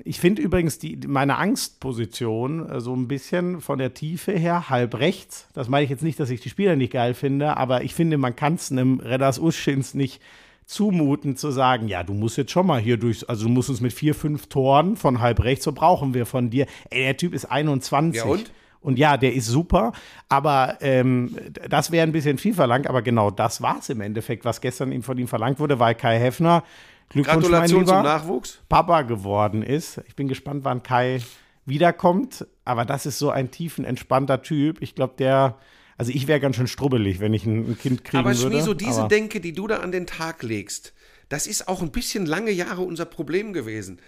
[0.03, 4.95] ich finde übrigens die, meine Angstposition äh, so ein bisschen von der Tiefe her halb
[4.95, 5.47] rechts.
[5.53, 8.17] Das meine ich jetzt nicht, dass ich die Spieler nicht geil finde, aber ich finde,
[8.17, 10.21] man kann es einem Redas Uschins nicht
[10.69, 13.81] zumuten zu sagen, ja, du musst jetzt schon mal hier durch, also du musst uns
[13.81, 16.67] mit vier, fünf Toren von halb rechts, so brauchen wir von dir.
[16.91, 18.21] Ey, der Typ ist 21.
[18.21, 18.51] Ja, und?
[18.81, 19.91] Und ja, der ist super,
[20.29, 21.35] aber ähm,
[21.67, 22.87] das wäre ein bisschen viel verlangt.
[22.87, 25.95] Aber genau das war es im Endeffekt, was gestern ihm von ihm verlangt wurde, weil
[25.95, 26.63] Kai Heffner,
[27.09, 28.61] Glückwunsch, Gratulation mein zum Lieber, Nachwuchs.
[28.69, 30.01] Papa geworden ist.
[30.07, 31.19] Ich bin gespannt, wann Kai
[31.65, 32.47] wiederkommt.
[32.63, 34.81] Aber das ist so ein tiefenentspannter Typ.
[34.81, 35.57] Ich glaube, der,
[35.99, 38.55] Also ich wäre ganz schön strubbelig, wenn ich ein, ein Kind kriegen aber würde.
[38.55, 40.93] Aber so diese aber Denke, die du da an den Tag legst,
[41.27, 43.99] das ist auch ein bisschen lange Jahre unser Problem gewesen.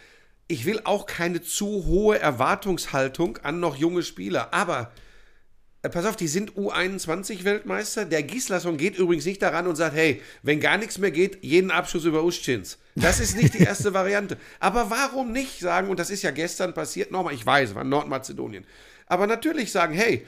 [0.48, 4.94] Ich will auch keine zu hohe Erwartungshaltung an noch junge Spieler, aber
[5.82, 8.06] äh, pass auf, die sind U21-Weltmeister.
[8.06, 11.72] Der Gislason geht übrigens nicht daran und sagt, hey, wenn gar nichts mehr geht, jeden
[11.72, 12.78] Abschuss über Uschins.
[12.96, 14.38] Das ist nicht die erste Variante.
[14.62, 18.66] Aber warum nicht sagen, und das ist ja gestern passiert, nochmal, ich weiß, war Nordmazedonien.
[19.08, 20.26] Aber natürlich sagen, hey,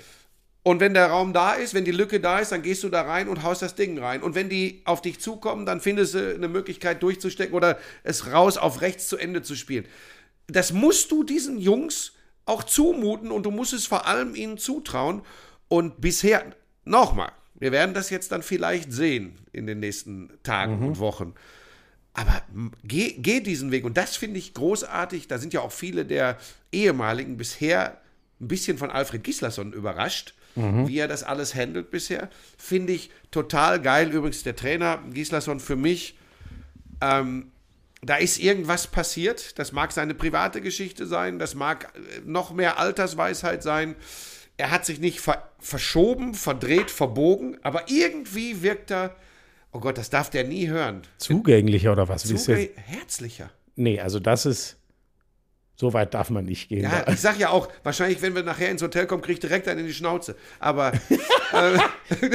[0.63, 3.01] und wenn der Raum da ist, wenn die Lücke da ist, dann gehst du da
[3.01, 4.23] rein und haust das Ding rein.
[4.23, 8.57] Und wenn die auf dich zukommen, dann findest du eine Möglichkeit durchzustecken oder es raus
[8.57, 9.85] auf rechts zu Ende zu spielen.
[10.47, 12.13] Das musst du diesen Jungs
[12.45, 15.21] auch zumuten und du musst es vor allem ihnen zutrauen.
[15.67, 16.45] Und bisher,
[16.85, 20.87] nochmal, wir werden das jetzt dann vielleicht sehen in den nächsten Tagen mhm.
[20.87, 21.33] und Wochen.
[22.13, 22.41] Aber
[22.83, 23.83] geh, geh diesen Weg.
[23.83, 25.27] Und das finde ich großartig.
[25.27, 26.37] Da sind ja auch viele der
[26.71, 27.99] ehemaligen bisher
[28.39, 30.87] ein bisschen von Alfred Gislason überrascht, mhm.
[30.87, 32.29] wie er das alles handelt bisher.
[32.57, 34.11] Finde ich total geil.
[34.11, 36.17] Übrigens, der Trainer Gislason für mich
[37.01, 37.51] ähm,
[38.05, 39.57] da ist irgendwas passiert.
[39.59, 43.95] Das mag seine private Geschichte sein, das mag äh, noch mehr Altersweisheit sein.
[44.57, 49.15] Er hat sich nicht ver verschoben, verdreht, verbogen, aber irgendwie wirkt er,
[49.71, 51.03] oh Gott, das darf der nie hören.
[51.17, 52.23] Zugänglicher oder was?
[52.25, 53.49] Zugäng herzlicher.
[53.77, 54.75] Nee, also das ist,
[55.75, 56.83] so weit darf man nicht gehen.
[56.83, 59.67] Ja, ich sag ja auch, wahrscheinlich, wenn wir nachher ins Hotel kommen, kriege ich direkt
[59.67, 60.35] einen in die Schnauze.
[60.59, 60.91] Aber.
[61.53, 61.77] äh,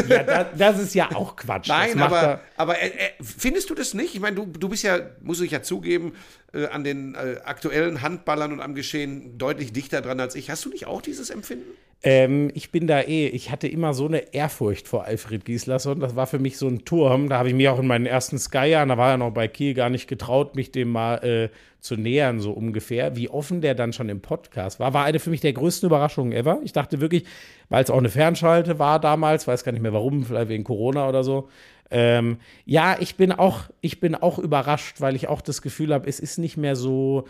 [0.09, 1.68] ja, das, das, ist ja auch Quatsch.
[1.68, 4.14] Nein, aber, aber äh, äh, findest du das nicht?
[4.14, 6.14] Ich meine, du, du bist ja, muss ich ja zugeben,
[6.53, 10.51] äh, an den äh, aktuellen Handballern und am Geschehen deutlich dichter dran als ich.
[10.51, 11.70] Hast du nicht auch dieses Empfinden?
[12.02, 15.98] Ähm, ich bin da eh, ich hatte immer so eine Ehrfurcht vor Alfred Gislason.
[15.98, 17.28] Das war für mich so ein Turm.
[17.28, 19.74] Da habe ich mich auch in meinen ersten Sky-Jahren, da war er noch bei Kiel,
[19.74, 21.48] gar nicht getraut, mich dem mal äh,
[21.80, 23.16] zu nähern, so ungefähr.
[23.16, 26.32] Wie offen der dann schon im Podcast war, war eine für mich der größten Überraschungen
[26.32, 26.61] ever.
[26.62, 27.24] Ich dachte wirklich,
[27.68, 31.08] weil es auch eine Fernschalte war damals, weiß gar nicht mehr warum, vielleicht wegen Corona
[31.08, 31.48] oder so.
[31.90, 36.08] Ähm, ja, ich bin auch, ich bin auch überrascht, weil ich auch das Gefühl habe,
[36.08, 37.24] es ist nicht mehr so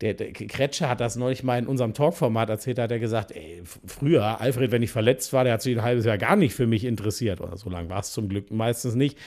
[0.00, 3.62] der, der Kretscher hat das neulich mal in unserem Talkformat erzählt, hat er gesagt, ey,
[3.86, 6.66] früher, Alfred, wenn ich verletzt war, der hat sich ein halbes Jahr gar nicht für
[6.66, 7.40] mich interessiert.
[7.40, 9.18] Oder so lange war es zum Glück meistens nicht.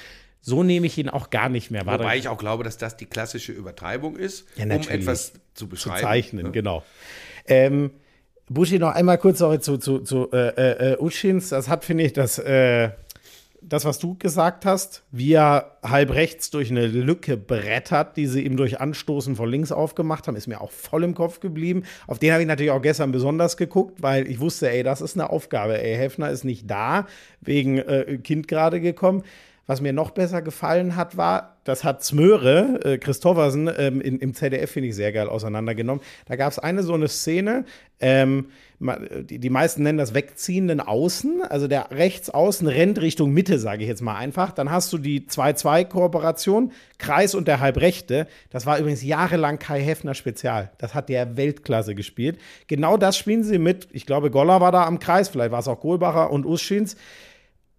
[0.41, 1.99] So nehme ich ihn auch gar nicht mehr wahr.
[1.99, 5.97] Wobei ich auch glaube, dass das die klassische Übertreibung ist, ja, um etwas zu beschreiben.
[5.97, 6.51] Zu zeichnen, ja.
[6.51, 6.83] genau.
[7.47, 7.91] Ähm,
[8.49, 11.49] Buschi, noch einmal kurz sorry, zu, zu, zu äh, äh, Uschins.
[11.49, 12.91] Das hat, finde ich, das äh,
[13.61, 18.41] das, was du gesagt hast, wie er halb rechts durch eine Lücke brettert, die sie
[18.41, 21.83] ihm durch Anstoßen von links aufgemacht haben, ist mir auch voll im Kopf geblieben.
[22.07, 25.15] Auf den habe ich natürlich auch gestern besonders geguckt, weil ich wusste, ey, das ist
[25.15, 25.81] eine Aufgabe.
[25.81, 27.07] Ey, Hefner ist nicht da,
[27.41, 29.23] wegen äh, Kind gerade gekommen.
[29.67, 34.33] Was mir noch besser gefallen hat, war, das hat Smöre, äh, Christoffersen, ähm, in, im
[34.33, 36.01] ZDF, finde ich, sehr geil auseinandergenommen.
[36.25, 37.65] Da gab es eine so eine Szene,
[37.99, 38.47] ähm,
[38.79, 43.81] die, die meisten nennen das wegziehenden Außen, also der rechts außen rennt Richtung Mitte, sage
[43.81, 44.51] ich jetzt mal einfach.
[44.51, 48.27] Dann hast du die 2-2-Kooperation, Kreis und der Halbrechte.
[48.51, 50.71] Das war übrigens jahrelang Kai Heffner Spezial.
[50.77, 52.37] Das hat der Weltklasse gespielt.
[52.67, 55.67] Genau das spielen sie mit, ich glaube, Goller war da am Kreis, vielleicht war es
[55.67, 56.95] auch Kohlbacher und Uschins.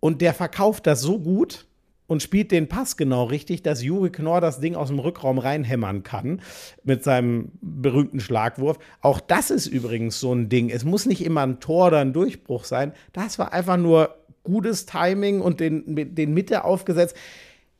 [0.01, 1.68] Und der verkauft das so gut,
[2.09, 6.03] und spielt den Pass genau richtig, dass Juri Knorr das Ding aus dem Rückraum reinhämmern
[6.03, 6.41] kann
[6.83, 8.79] mit seinem berühmten Schlagwurf.
[9.01, 10.71] Auch das ist übrigens so ein Ding.
[10.71, 12.93] Es muss nicht immer ein Tor oder ein Durchbruch sein.
[13.13, 17.15] Das war einfach nur gutes Timing und den, den Mitte aufgesetzt.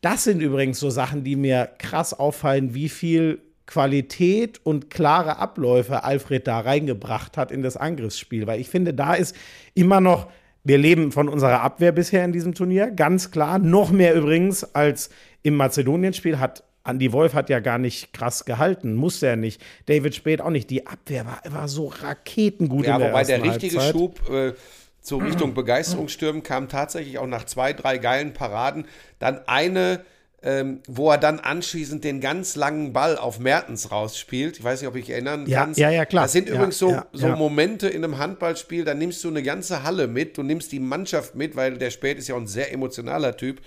[0.03, 6.05] Das sind übrigens so Sachen, die mir krass auffallen, wie viel Qualität und klare Abläufe
[6.05, 8.47] Alfred da reingebracht hat in das Angriffsspiel.
[8.47, 9.35] Weil ich finde, da ist
[9.75, 10.29] immer noch
[10.69, 13.59] wir leben von unserer Abwehr bisher in diesem Turnier, ganz klar.
[13.59, 15.09] Noch mehr übrigens als
[15.43, 19.63] im Mazedonien-Spiel hat Andy Wolf hat ja gar nicht krass gehalten, musste er nicht.
[19.87, 20.71] David Spät auch nicht.
[20.71, 22.87] Die Abwehr war, war so raketengut.
[22.87, 23.93] Ja, der wobei der richtige Halbzeit.
[23.93, 24.53] Schub äh,
[25.01, 28.87] zur Richtung Begeisterungsstürmen kam tatsächlich auch nach zwei, drei geilen Paraden.
[29.19, 30.01] Dann eine
[30.43, 34.59] ähm, wo er dann anschließend den ganz langen Ball auf Mertens rausspielt.
[34.59, 35.81] Ich weiß nicht, ob ich erinnern ja, kannst.
[35.81, 36.25] Ja, ja, klar.
[36.25, 39.43] Das sind ja, übrigens so, ja, so Momente in einem Handballspiel, da nimmst du eine
[39.43, 42.47] ganze Halle mit, du nimmst die Mannschaft mit, weil der Spät ist ja auch ein
[42.47, 43.61] sehr emotionaler Typ.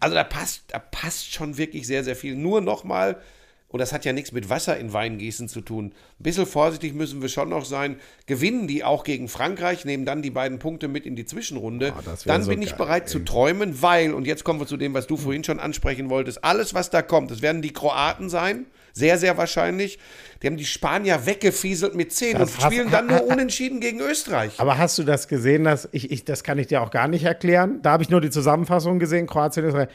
[0.00, 2.36] Also da passt, da passt schon wirklich sehr, sehr viel.
[2.36, 3.20] Nur nochmal,
[3.68, 5.92] und das hat ja nichts mit Wasser in Wein gießen zu tun.
[6.18, 7.96] Ein bisschen vorsichtig müssen wir schon noch sein.
[8.26, 11.92] Gewinnen die auch gegen Frankreich, nehmen dann die beiden Punkte mit in die Zwischenrunde.
[11.96, 13.08] Oh, dann so bin ich bereit ey.
[13.08, 16.42] zu träumen, weil, und jetzt kommen wir zu dem, was du vorhin schon ansprechen wolltest,
[16.44, 18.66] alles, was da kommt, das werden die Kroaten sein.
[18.94, 19.98] Sehr, sehr wahrscheinlich.
[20.42, 24.54] Die haben die Spanier weggefieselt mit 10 das und spielen dann nur unentschieden gegen Österreich.
[24.58, 25.64] Aber hast du das gesehen?
[25.64, 27.80] Dass ich, ich, das kann ich dir auch gar nicht erklären.
[27.82, 29.88] Da habe ich nur die Zusammenfassung gesehen, Kroatien, Österreich.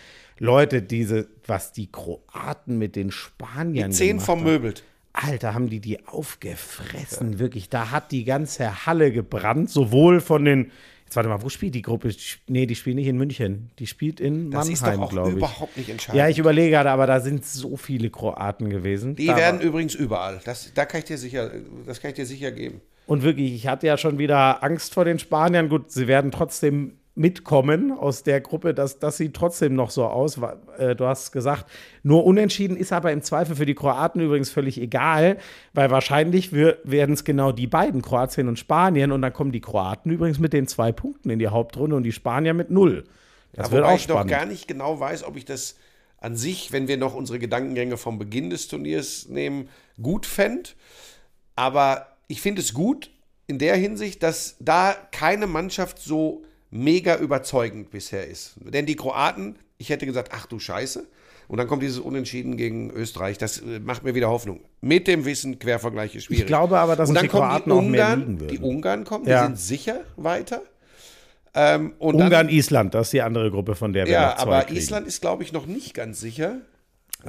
[0.44, 4.84] Leute, diese, was die Kroaten mit den Spaniern die zehn vermöbelt.
[5.14, 7.40] Alter, haben die die aufgefressen, ja.
[7.40, 7.70] wirklich.
[7.70, 10.72] Da hat die ganze Halle gebrannt, sowohl von den,
[11.06, 12.10] Jetzt warte mal, wo spielt die Gruppe?
[12.48, 13.70] Nee, die spielt nicht in München.
[13.78, 15.36] Die spielt in Das ist Mannheim, doch auch glaube ich.
[15.36, 16.18] überhaupt nicht entscheidend.
[16.18, 19.16] Ja, ich überlege gerade, aber da sind so viele Kroaten gewesen.
[19.16, 20.42] die da werden war- übrigens überall.
[20.44, 21.52] Das, da kann ich dir sicher,
[21.86, 22.82] das kann ich dir sicher geben.
[23.06, 25.70] Und wirklich, ich hatte ja schon wieder Angst vor den Spaniern.
[25.70, 28.74] Gut, sie werden trotzdem mitkommen aus der Gruppe.
[28.74, 30.40] Das, das sieht trotzdem noch so aus.
[30.78, 31.70] Äh, Du hast gesagt,
[32.02, 35.38] nur unentschieden ist aber im Zweifel für die Kroaten übrigens völlig egal,
[35.74, 39.12] weil wahrscheinlich werden es genau die beiden, Kroatien und Spanien.
[39.12, 42.12] Und dann kommen die Kroaten übrigens mit den zwei Punkten in die Hauptrunde und die
[42.12, 43.04] Spanier mit null.
[43.54, 44.32] Das Aber wird wobei auch ich noch spannend.
[44.32, 45.76] gar nicht genau weiß, ob ich das
[46.18, 49.70] an sich, wenn wir noch unsere Gedankengänge vom Beginn des Turniers nehmen,
[50.02, 50.70] gut fände.
[51.56, 53.12] Aber ich finde es gut
[53.46, 56.44] in der Hinsicht, dass da keine Mannschaft so
[56.74, 58.56] mega überzeugend bisher ist.
[58.58, 61.06] Denn die Kroaten, ich hätte gesagt, ach du Scheiße.
[61.50, 63.38] Und dann kommt dieses Unentschieden gegen Österreich.
[63.38, 64.62] Das äh, macht mir wieder Hoffnung.
[64.82, 66.42] Mit dem Wissen, Quervergleich ist schwierig.
[66.44, 68.58] Ich glaube aber, dass Und dann die Kroaten die auch mehr Ungarn, liegen würden.
[68.58, 69.42] die Ungarn kommen, Ja.
[69.42, 70.62] die sind sicher weiter.
[71.54, 74.36] Ähm, und dann- Ungarn, Island, das ist die andere Gruppe, von der wir ja, noch
[74.38, 74.78] zwei aber kriegen.
[74.80, 76.62] Island ist, glaube ich, noch nicht ganz sicher.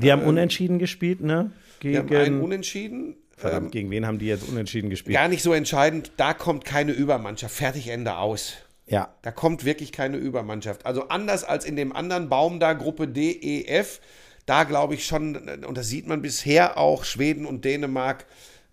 [0.00, 1.50] Die haben unentschieden gespielt, ne?
[1.80, 3.16] Wir haben Gegen, einen Unentschieden.
[3.37, 5.14] verdammt, gegen wen haben die jetzt unentschieden gespielt?
[5.14, 6.12] Gar nicht so entscheidend.
[6.16, 7.54] Da kommt keine Übermannschaft.
[7.54, 8.54] Fertig, Ende aus.
[8.86, 9.14] Ja.
[9.22, 10.84] Da kommt wirklich keine Übermannschaft.
[10.86, 14.00] Also anders als in dem anderen Baum da, Gruppe D, E, F,
[14.46, 18.26] da glaube ich schon, und das sieht man bisher auch, Schweden und Dänemark,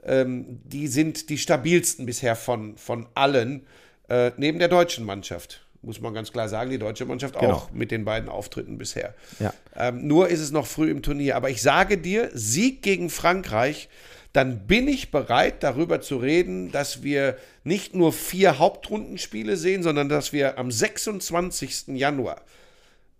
[0.03, 3.65] ähm, die sind die stabilsten bisher von, von allen,
[4.09, 5.65] äh, neben der deutschen Mannschaft.
[5.83, 7.53] Muss man ganz klar sagen, die deutsche Mannschaft Genau.
[7.53, 9.15] auch mit den beiden Auftritten bisher.
[9.39, 9.53] Ja.
[9.75, 11.35] Ähm, nur ist es noch früh im Turnier.
[11.35, 13.89] Aber ich sage dir, Sieg gegen Frankreich,
[14.33, 20.07] dann bin ich bereit, darüber zu reden, dass wir nicht nur vier Hauptrundenspiele sehen, sondern
[20.07, 21.87] dass wir am 26.
[21.89, 22.41] Januar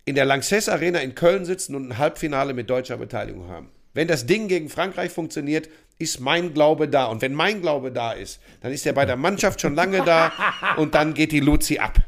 [0.04, 3.70] in der Lanxess Arena in Köln sitzen und ein Halbfinale mit deutscher Beteiligung haben.
[3.94, 7.06] Wenn das Ding gegen Frankreich funktioniert, ist mein Glaube da.
[7.06, 10.32] Und wenn mein Glaube da ist, dann ist er bei der Mannschaft schon lange da
[10.76, 11.98] und dann geht die Luzi ab.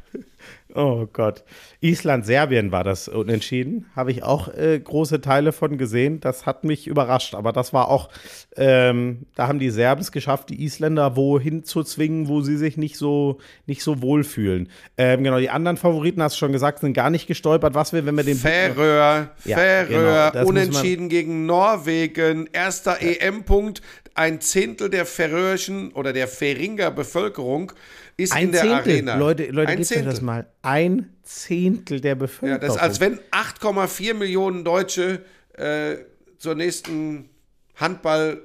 [0.77, 1.45] Oh Gott.
[1.81, 3.87] Island, Serbien war das unentschieden.
[3.95, 6.19] Habe ich auch äh, große Teile von gesehen.
[6.19, 7.35] Das hat mich überrascht.
[7.37, 8.09] Aber das war auch,
[8.57, 12.77] ähm, da haben die Serben es geschafft, die Isländer wohin zu zwingen, wo sie sich
[12.77, 14.69] nicht so, nicht so wohlfühlen.
[14.99, 17.75] Ähm, genau, die anderen Favoriten, hast du schon gesagt, sind gar nicht gestolpert.
[17.75, 18.37] Was wir, wenn wir den.
[18.37, 23.81] Färöer, Ja, Färöer, genau, muss man- unentschieden gegen Norwegen, erster EM-Punkt,
[24.15, 27.73] ein Zehntel der färöischen oder der Färinger Bevölkerung
[28.17, 29.17] ist Ein in der Zehntel, Arena.
[29.17, 30.05] Leute, Leute, ein Zehntel.
[30.13, 30.47] das mal.
[30.63, 32.61] Ein Zehntel der Ja, Bevölkerung.
[32.61, 35.25] das ist, als wenn 8,4 Millionen Deutsche
[35.55, 35.97] äh,
[36.39, 37.29] zur nächsten
[37.77, 38.41] Handball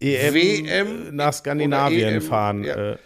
[0.00, 2.64] EM WM nach Skandinavien EM, fahren.
[2.64, 2.92] ja.
[2.92, 2.98] Äh,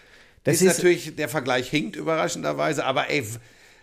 [0.44, 3.24] das ist, ist, natürlich, der Vergleich hinkt überraschenderweise, aber ey,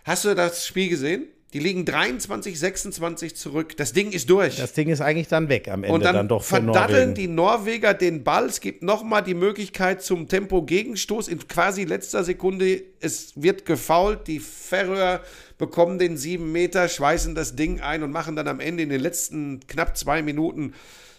[0.04, 1.26] hast du das Spiel gesehen?
[1.52, 3.76] Die liegen 23, 26 zurück.
[3.76, 4.56] Das Ding ist durch.
[4.56, 7.14] das Ding ist eigentlich dann weg am Ende Und dann, dann, doch für verdaddeln Norwegen.
[7.14, 8.46] die Norweger den Ball.
[8.46, 12.82] Es gibt nochmal die Möglichkeit zum Tempo-Gegenstoß in quasi letzter Sekunde.
[13.00, 14.26] Es wird gefault.
[14.28, 15.20] Die Färöer
[15.58, 19.00] bekommen den sieben Meter, schweißen das Ding ein und machen dann am Ende in den
[19.00, 20.72] letzten knapp zwei Minuten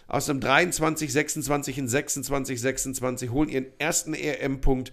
[0.08, 4.92] aus einem 23, 26 in 26, 26, holen ihren ersten EM-Punkt.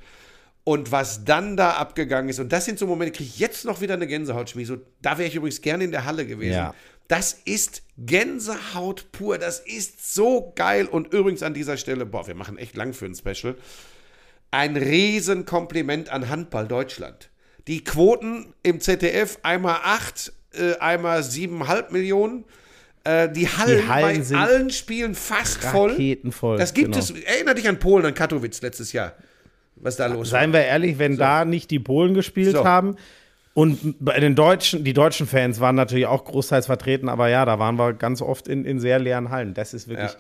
[0.63, 3.81] Und was dann da abgegangen ist, und das sind so Momente, kriege ich jetzt noch
[3.81, 4.65] wieder eine Gänsehaut, Schmi.
[4.65, 6.53] So, da wäre ich übrigens gerne in der Halle gewesen.
[6.53, 6.75] Ja.
[7.07, 9.37] Das ist Gänsehaut pur.
[9.37, 10.85] Das ist so geil.
[10.85, 13.55] Und übrigens an dieser Stelle, boah, wir machen echt lang für ein Special.
[14.51, 17.29] Ein Riesenkompliment an Handball Deutschland.
[17.67, 22.45] Die Quoten im ZDF einmal acht, äh, einmal siebeneinhalb Millionen.
[23.03, 25.91] Äh, die Hallen, Hallen bei allen Spielen fast voll.
[25.91, 26.99] Raketenvoll, Das gibt genau.
[26.99, 27.11] es.
[27.11, 29.15] Erinner dich an Polen, an Katowice letztes Jahr.
[29.81, 30.39] Was da los war.
[30.39, 32.63] Seien wir ehrlich, wenn da nicht die Polen gespielt So.
[32.65, 32.95] haben
[33.53, 37.59] und bei den Deutschen, die deutschen Fans waren natürlich auch großteils vertreten, aber ja, da
[37.59, 39.53] waren wir ganz oft in, in sehr leeren Hallen.
[39.53, 40.17] Das ist wirklich Ja.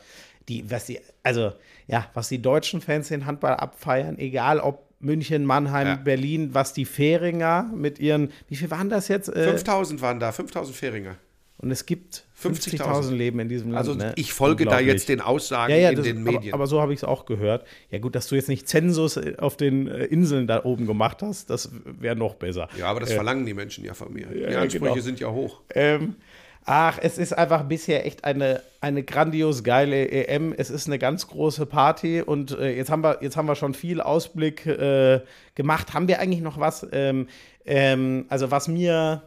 [0.49, 1.53] die, was die, also
[1.87, 5.95] ja, was die deutschen Fans den Handball abfeiern, egal ob München, Mannheim, Ja.
[5.95, 9.29] Berlin, was die Färinger mit ihren, wie viel waren das jetzt?
[9.29, 11.15] Äh, 5000 waren da, 5000 Färinger.
[11.57, 13.87] und es gibt 50.000 50.000 Leben in diesem Land.
[13.87, 14.13] Also ne?
[14.15, 16.53] ich folge da jetzt den Aussagen ja, ja, in das, den aber, Medien.
[16.53, 17.65] aber so habe ich es auch gehört.
[17.89, 21.21] Ja, gut, dass du jetzt nicht Zensus äh, auf den äh, Inseln da oben gemacht
[21.21, 22.69] hast, das wäre noch besser.
[22.77, 24.27] ja, aber das verlangen die Menschen ja von mir.
[24.27, 25.03] die ja, Ansprüche genau.
[25.03, 25.61] sind ja hoch.
[25.73, 26.15] Ähm,
[26.65, 30.53] ach, es ist einfach bisher echt eine, eine grandios geile EM.
[30.57, 33.73] Es ist eine ganz große Party und äh, jetzt, haben wir, jetzt haben wir schon
[33.73, 35.21] viel Ausblick äh,
[35.55, 35.93] gemacht.
[35.93, 36.87] Haben wir eigentlich noch was?
[36.91, 37.27] Ähm,
[37.65, 39.21] ähm, also, was mir,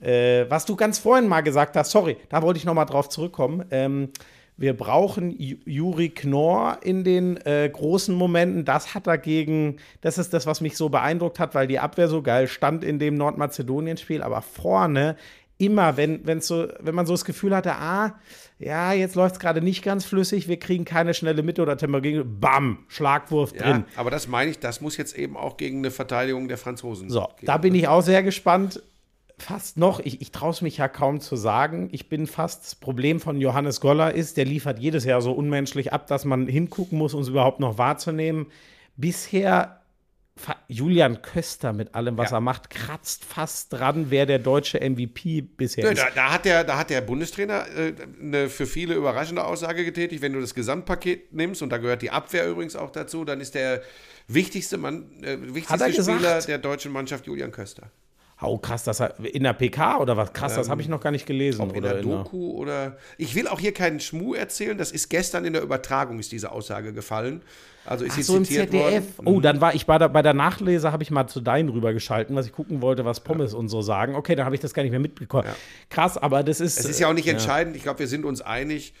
[0.00, 3.08] äh, was du ganz vorhin mal gesagt hast, sorry, da wollte ich noch mal drauf
[3.08, 3.64] zurückkommen.
[3.70, 4.10] Ähm,
[4.56, 8.64] wir brauchen Ju- Juri Knorr in den äh, großen Momenten.
[8.64, 12.22] Das hat dagegen, das ist das, was mich so beeindruckt hat, weil die Abwehr so
[12.22, 14.20] geil stand in dem Nordmazedonien-Spiel.
[14.20, 15.16] Aber vorne,
[15.58, 18.14] immer, wenn, wenn's so, wenn man so das Gefühl hatte, ah,
[18.58, 22.00] ja, jetzt läuft es gerade nicht ganz flüssig, wir kriegen keine schnelle Mitte oder Tempo
[22.24, 23.84] bam, Schlagwurf Ja, drin.
[23.94, 27.10] aber das meine ich, das muss jetzt eben auch gegen eine Verteidigung der Franzosen.
[27.10, 27.46] So, gehen.
[27.46, 28.82] da bin ich auch sehr gespannt.
[29.38, 31.88] Fast noch, ich, ich traue es mich ja kaum zu sagen.
[31.92, 35.92] Ich bin fast, das Problem von Johannes Goller ist, der liefert jedes Jahr so unmenschlich
[35.92, 38.46] ab, dass man hingucken muss, um es überhaupt noch wahrzunehmen.
[38.96, 39.80] Bisher,
[40.66, 42.38] Julian Köster mit allem, was Ja.
[42.38, 46.00] er macht, kratzt fast dran, wer der deutsche MVP bisher Nö, ist.
[46.02, 50.20] da, da, hat der, da hat der Bundestrainer äh, eine für viele überraschende Aussage getätigt.
[50.20, 53.54] Wenn du das Gesamtpaket nimmst, und da gehört die Abwehr übrigens auch dazu, dann ist
[53.54, 53.82] der
[54.26, 56.18] wichtigste, Mann, äh, wichtigste er gesagt?
[56.18, 57.90] Spieler der deutschen Mannschaft Julian Köster.
[58.40, 60.32] Oh, krass, das in der PK oder was?
[60.32, 61.60] Krass, das habe ich noch gar nicht gelesen.
[61.60, 62.96] Ob in oder der Doku oder.
[63.16, 64.78] Ich will auch hier keinen Schmuh erzählen.
[64.78, 67.42] Das ist gestern in der Übertragung ist diese Aussage gefallen.
[67.84, 69.18] Also ist Ach so im zitiert ZDF.
[69.18, 69.28] worden.
[69.28, 72.36] Oh, dann war ich bei der, bei der Nachlese, habe ich mal zu deinen rübergeschalten,
[72.36, 74.14] was ich gucken wollte, was Pommes und so sagen.
[74.14, 75.48] Okay, dann habe ich das gar nicht mehr mitbekommen.
[75.90, 76.78] Krass, aber das ist.
[76.78, 77.74] Es ist ja auch nicht entscheidend.
[77.76, 78.94] Ich glaube, wir sind uns einig.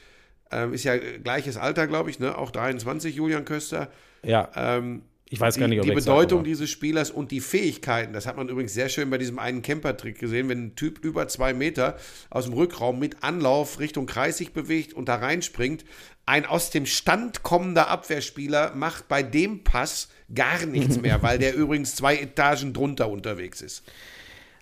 [0.50, 2.36] Ähm, ist ja äh, gleiches Alter, glaube ich, ne?
[2.36, 3.88] Auch 23, Julian Köster.
[4.24, 8.12] Ja, Ähm, ich weiß die, gar nicht, ob die Bedeutung dieses Spielers und die Fähigkeiten,
[8.12, 11.28] das hat man übrigens sehr schön bei diesem einen Camper-Trick gesehen, wenn ein Typ über
[11.28, 11.96] zwei Meter
[12.30, 15.84] aus dem Rückraum mit Anlauf Richtung Kreis sich bewegt und da reinspringt.
[16.24, 21.54] Ein aus dem Stand kommender Abwehrspieler macht bei dem Pass gar nichts mehr, weil der
[21.54, 23.82] übrigens zwei Etagen drunter unterwegs ist.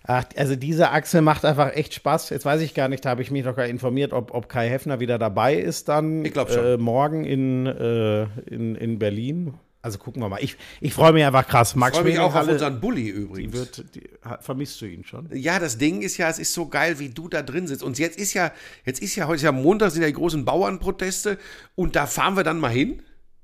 [0.03, 2.29] Ach, also diese Achse macht einfach echt Spaß.
[2.29, 4.69] Jetzt weiß ich gar nicht, da habe ich mich noch gar informiert, ob, ob Kai
[4.69, 6.47] Heffner wieder dabei ist dann Ich schon.
[6.47, 9.55] Äh, morgen in, äh, in, in Berlin.
[9.87, 10.43] Also gucken wir mal.
[10.43, 11.73] Ich, ich freue mich einfach krass.
[11.73, 13.53] Max Ich freue mich auch auf unseren Bulli die übrigens.
[13.53, 14.09] wird, die,
[14.41, 15.29] vermisst du ihn schon?
[15.33, 17.83] Ja, das Ding ist ja, es ist so geil, wie du da drin sitzt.
[17.83, 18.51] Und jetzt ist ja,
[18.83, 21.37] jetzt ist ja, heute ist ja Montag, sind ja die großen Bauernproteste
[21.75, 23.01] und da fahren wir dann mal hin.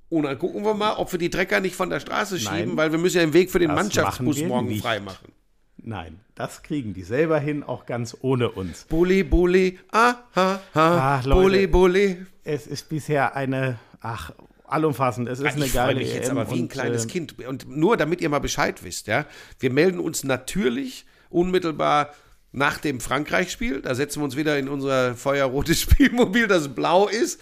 [0.10, 2.78] Und dann gucken wir mal, ob wir die Trecker nicht von der Straße schieben, Nein.
[2.78, 4.82] weil wir müssen ja den Weg für den Mannschaftsbus morgen nicht.
[4.84, 5.32] frei machen.
[5.78, 8.84] Nein, das kriegen die selber hin, auch ganz ohne uns.
[8.84, 11.42] Bulli, Bulli, ah, ha, ha, Ah, Leute.
[11.42, 12.26] Bulli, Bulli.
[12.44, 14.32] Es ist bisher eine, ach,
[14.74, 15.30] allumfassend.
[15.30, 17.40] Es ist eine Ich freue geile mich jetzt EM aber wie ein kleines äh, Kind.
[17.48, 19.26] Und nur damit ihr mal Bescheid wisst, ja,
[19.60, 22.12] wir melden uns natürlich unmittelbar
[22.54, 23.82] nach dem Frankreich-Spiel.
[23.82, 27.42] Da setzen wir uns wieder in unser feuerrotes Spielmobil, das blau ist,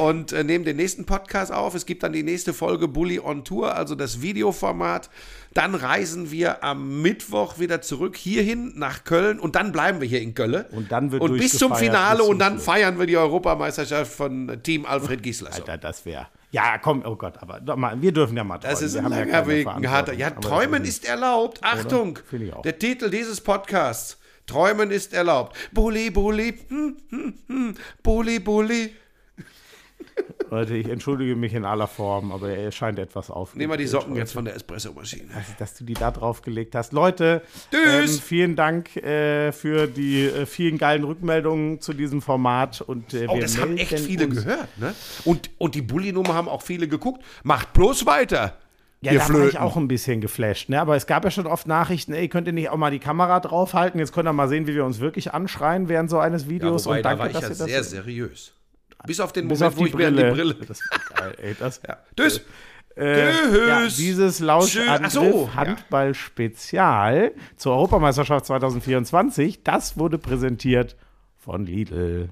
[0.00, 1.74] und äh, nehmen den nächsten Podcast auf.
[1.74, 5.10] Es gibt dann die nächste Folge Bully on Tour, also das Videoformat.
[5.52, 10.22] Dann reisen wir am Mittwoch wieder zurück hierhin nach Köln und dann bleiben wir hier
[10.22, 10.64] in Köln.
[10.70, 14.12] Und dann wird Und bis zum Finale bis zum und dann feiern wir die Europameisterschaft
[14.12, 15.52] von Team Alfred Giesler.
[15.52, 16.28] Alter, das wäre.
[16.54, 18.74] Ja, komm, oh Gott, aber mal, wir dürfen ja mal träumen.
[18.74, 20.12] Das ist ein ja langer keine Weg, ein harter.
[20.12, 21.58] Ja, träumen ist erlaubt.
[21.62, 22.62] Achtung, ich auch.
[22.62, 24.20] der Titel dieses Podcasts.
[24.46, 25.56] Träumen ist erlaubt.
[25.72, 28.94] Bulli, Bulli, hm, hm, hm, Bulli, Bulli.
[30.50, 33.54] Leute, ich entschuldige mich in aller Form, aber er scheint etwas auf.
[33.56, 35.28] Nehmen wir die Socken jetzt von der Espressomaschine.
[35.58, 36.92] dass du die da drauf gelegt hast.
[36.92, 38.16] Leute, Tschüss.
[38.16, 42.80] ähm, vielen Dank äh, für die äh, vielen geilen Rückmeldungen zu diesem Format.
[42.80, 44.94] Und, äh, Oh, wir das haben echt viele uns- gehört, ne?
[45.24, 47.22] Und, und die Bulli-Nummer haben auch viele geguckt.
[47.42, 48.56] Macht bloß weiter.
[49.00, 49.58] Ja, ihr da war ich Flöten.
[49.58, 50.70] auch ein bisschen geflasht.
[50.70, 50.80] Ne?
[50.80, 53.38] Aber es gab ja schon oft Nachrichten, ey, könnt ihr nicht auch mal die Kamera
[53.40, 54.00] draufhalten?
[54.00, 56.86] Jetzt könnt ihr mal sehen, wie wir uns wirklich anschreien während so eines Ja, Videos.
[56.86, 58.54] wobei, und da danke, war ich dass ja sehr seriös.
[59.06, 60.30] Bis auf den bis Moment, auf wo die ich mir an Brille.
[60.30, 60.66] die Brille.
[60.66, 61.56] Das war geil, ey.
[61.58, 61.98] Das, Ja.
[62.16, 62.40] Tschüss.
[62.96, 63.68] Äh, Tschüss.
[63.68, 64.40] ja, dieses.
[64.40, 65.54] Lauschangriff so, ja.
[65.54, 70.96] Handball-Spezial zur Europameisterschaft 2024, das wurde präsentiert
[71.36, 72.30] von Lidl.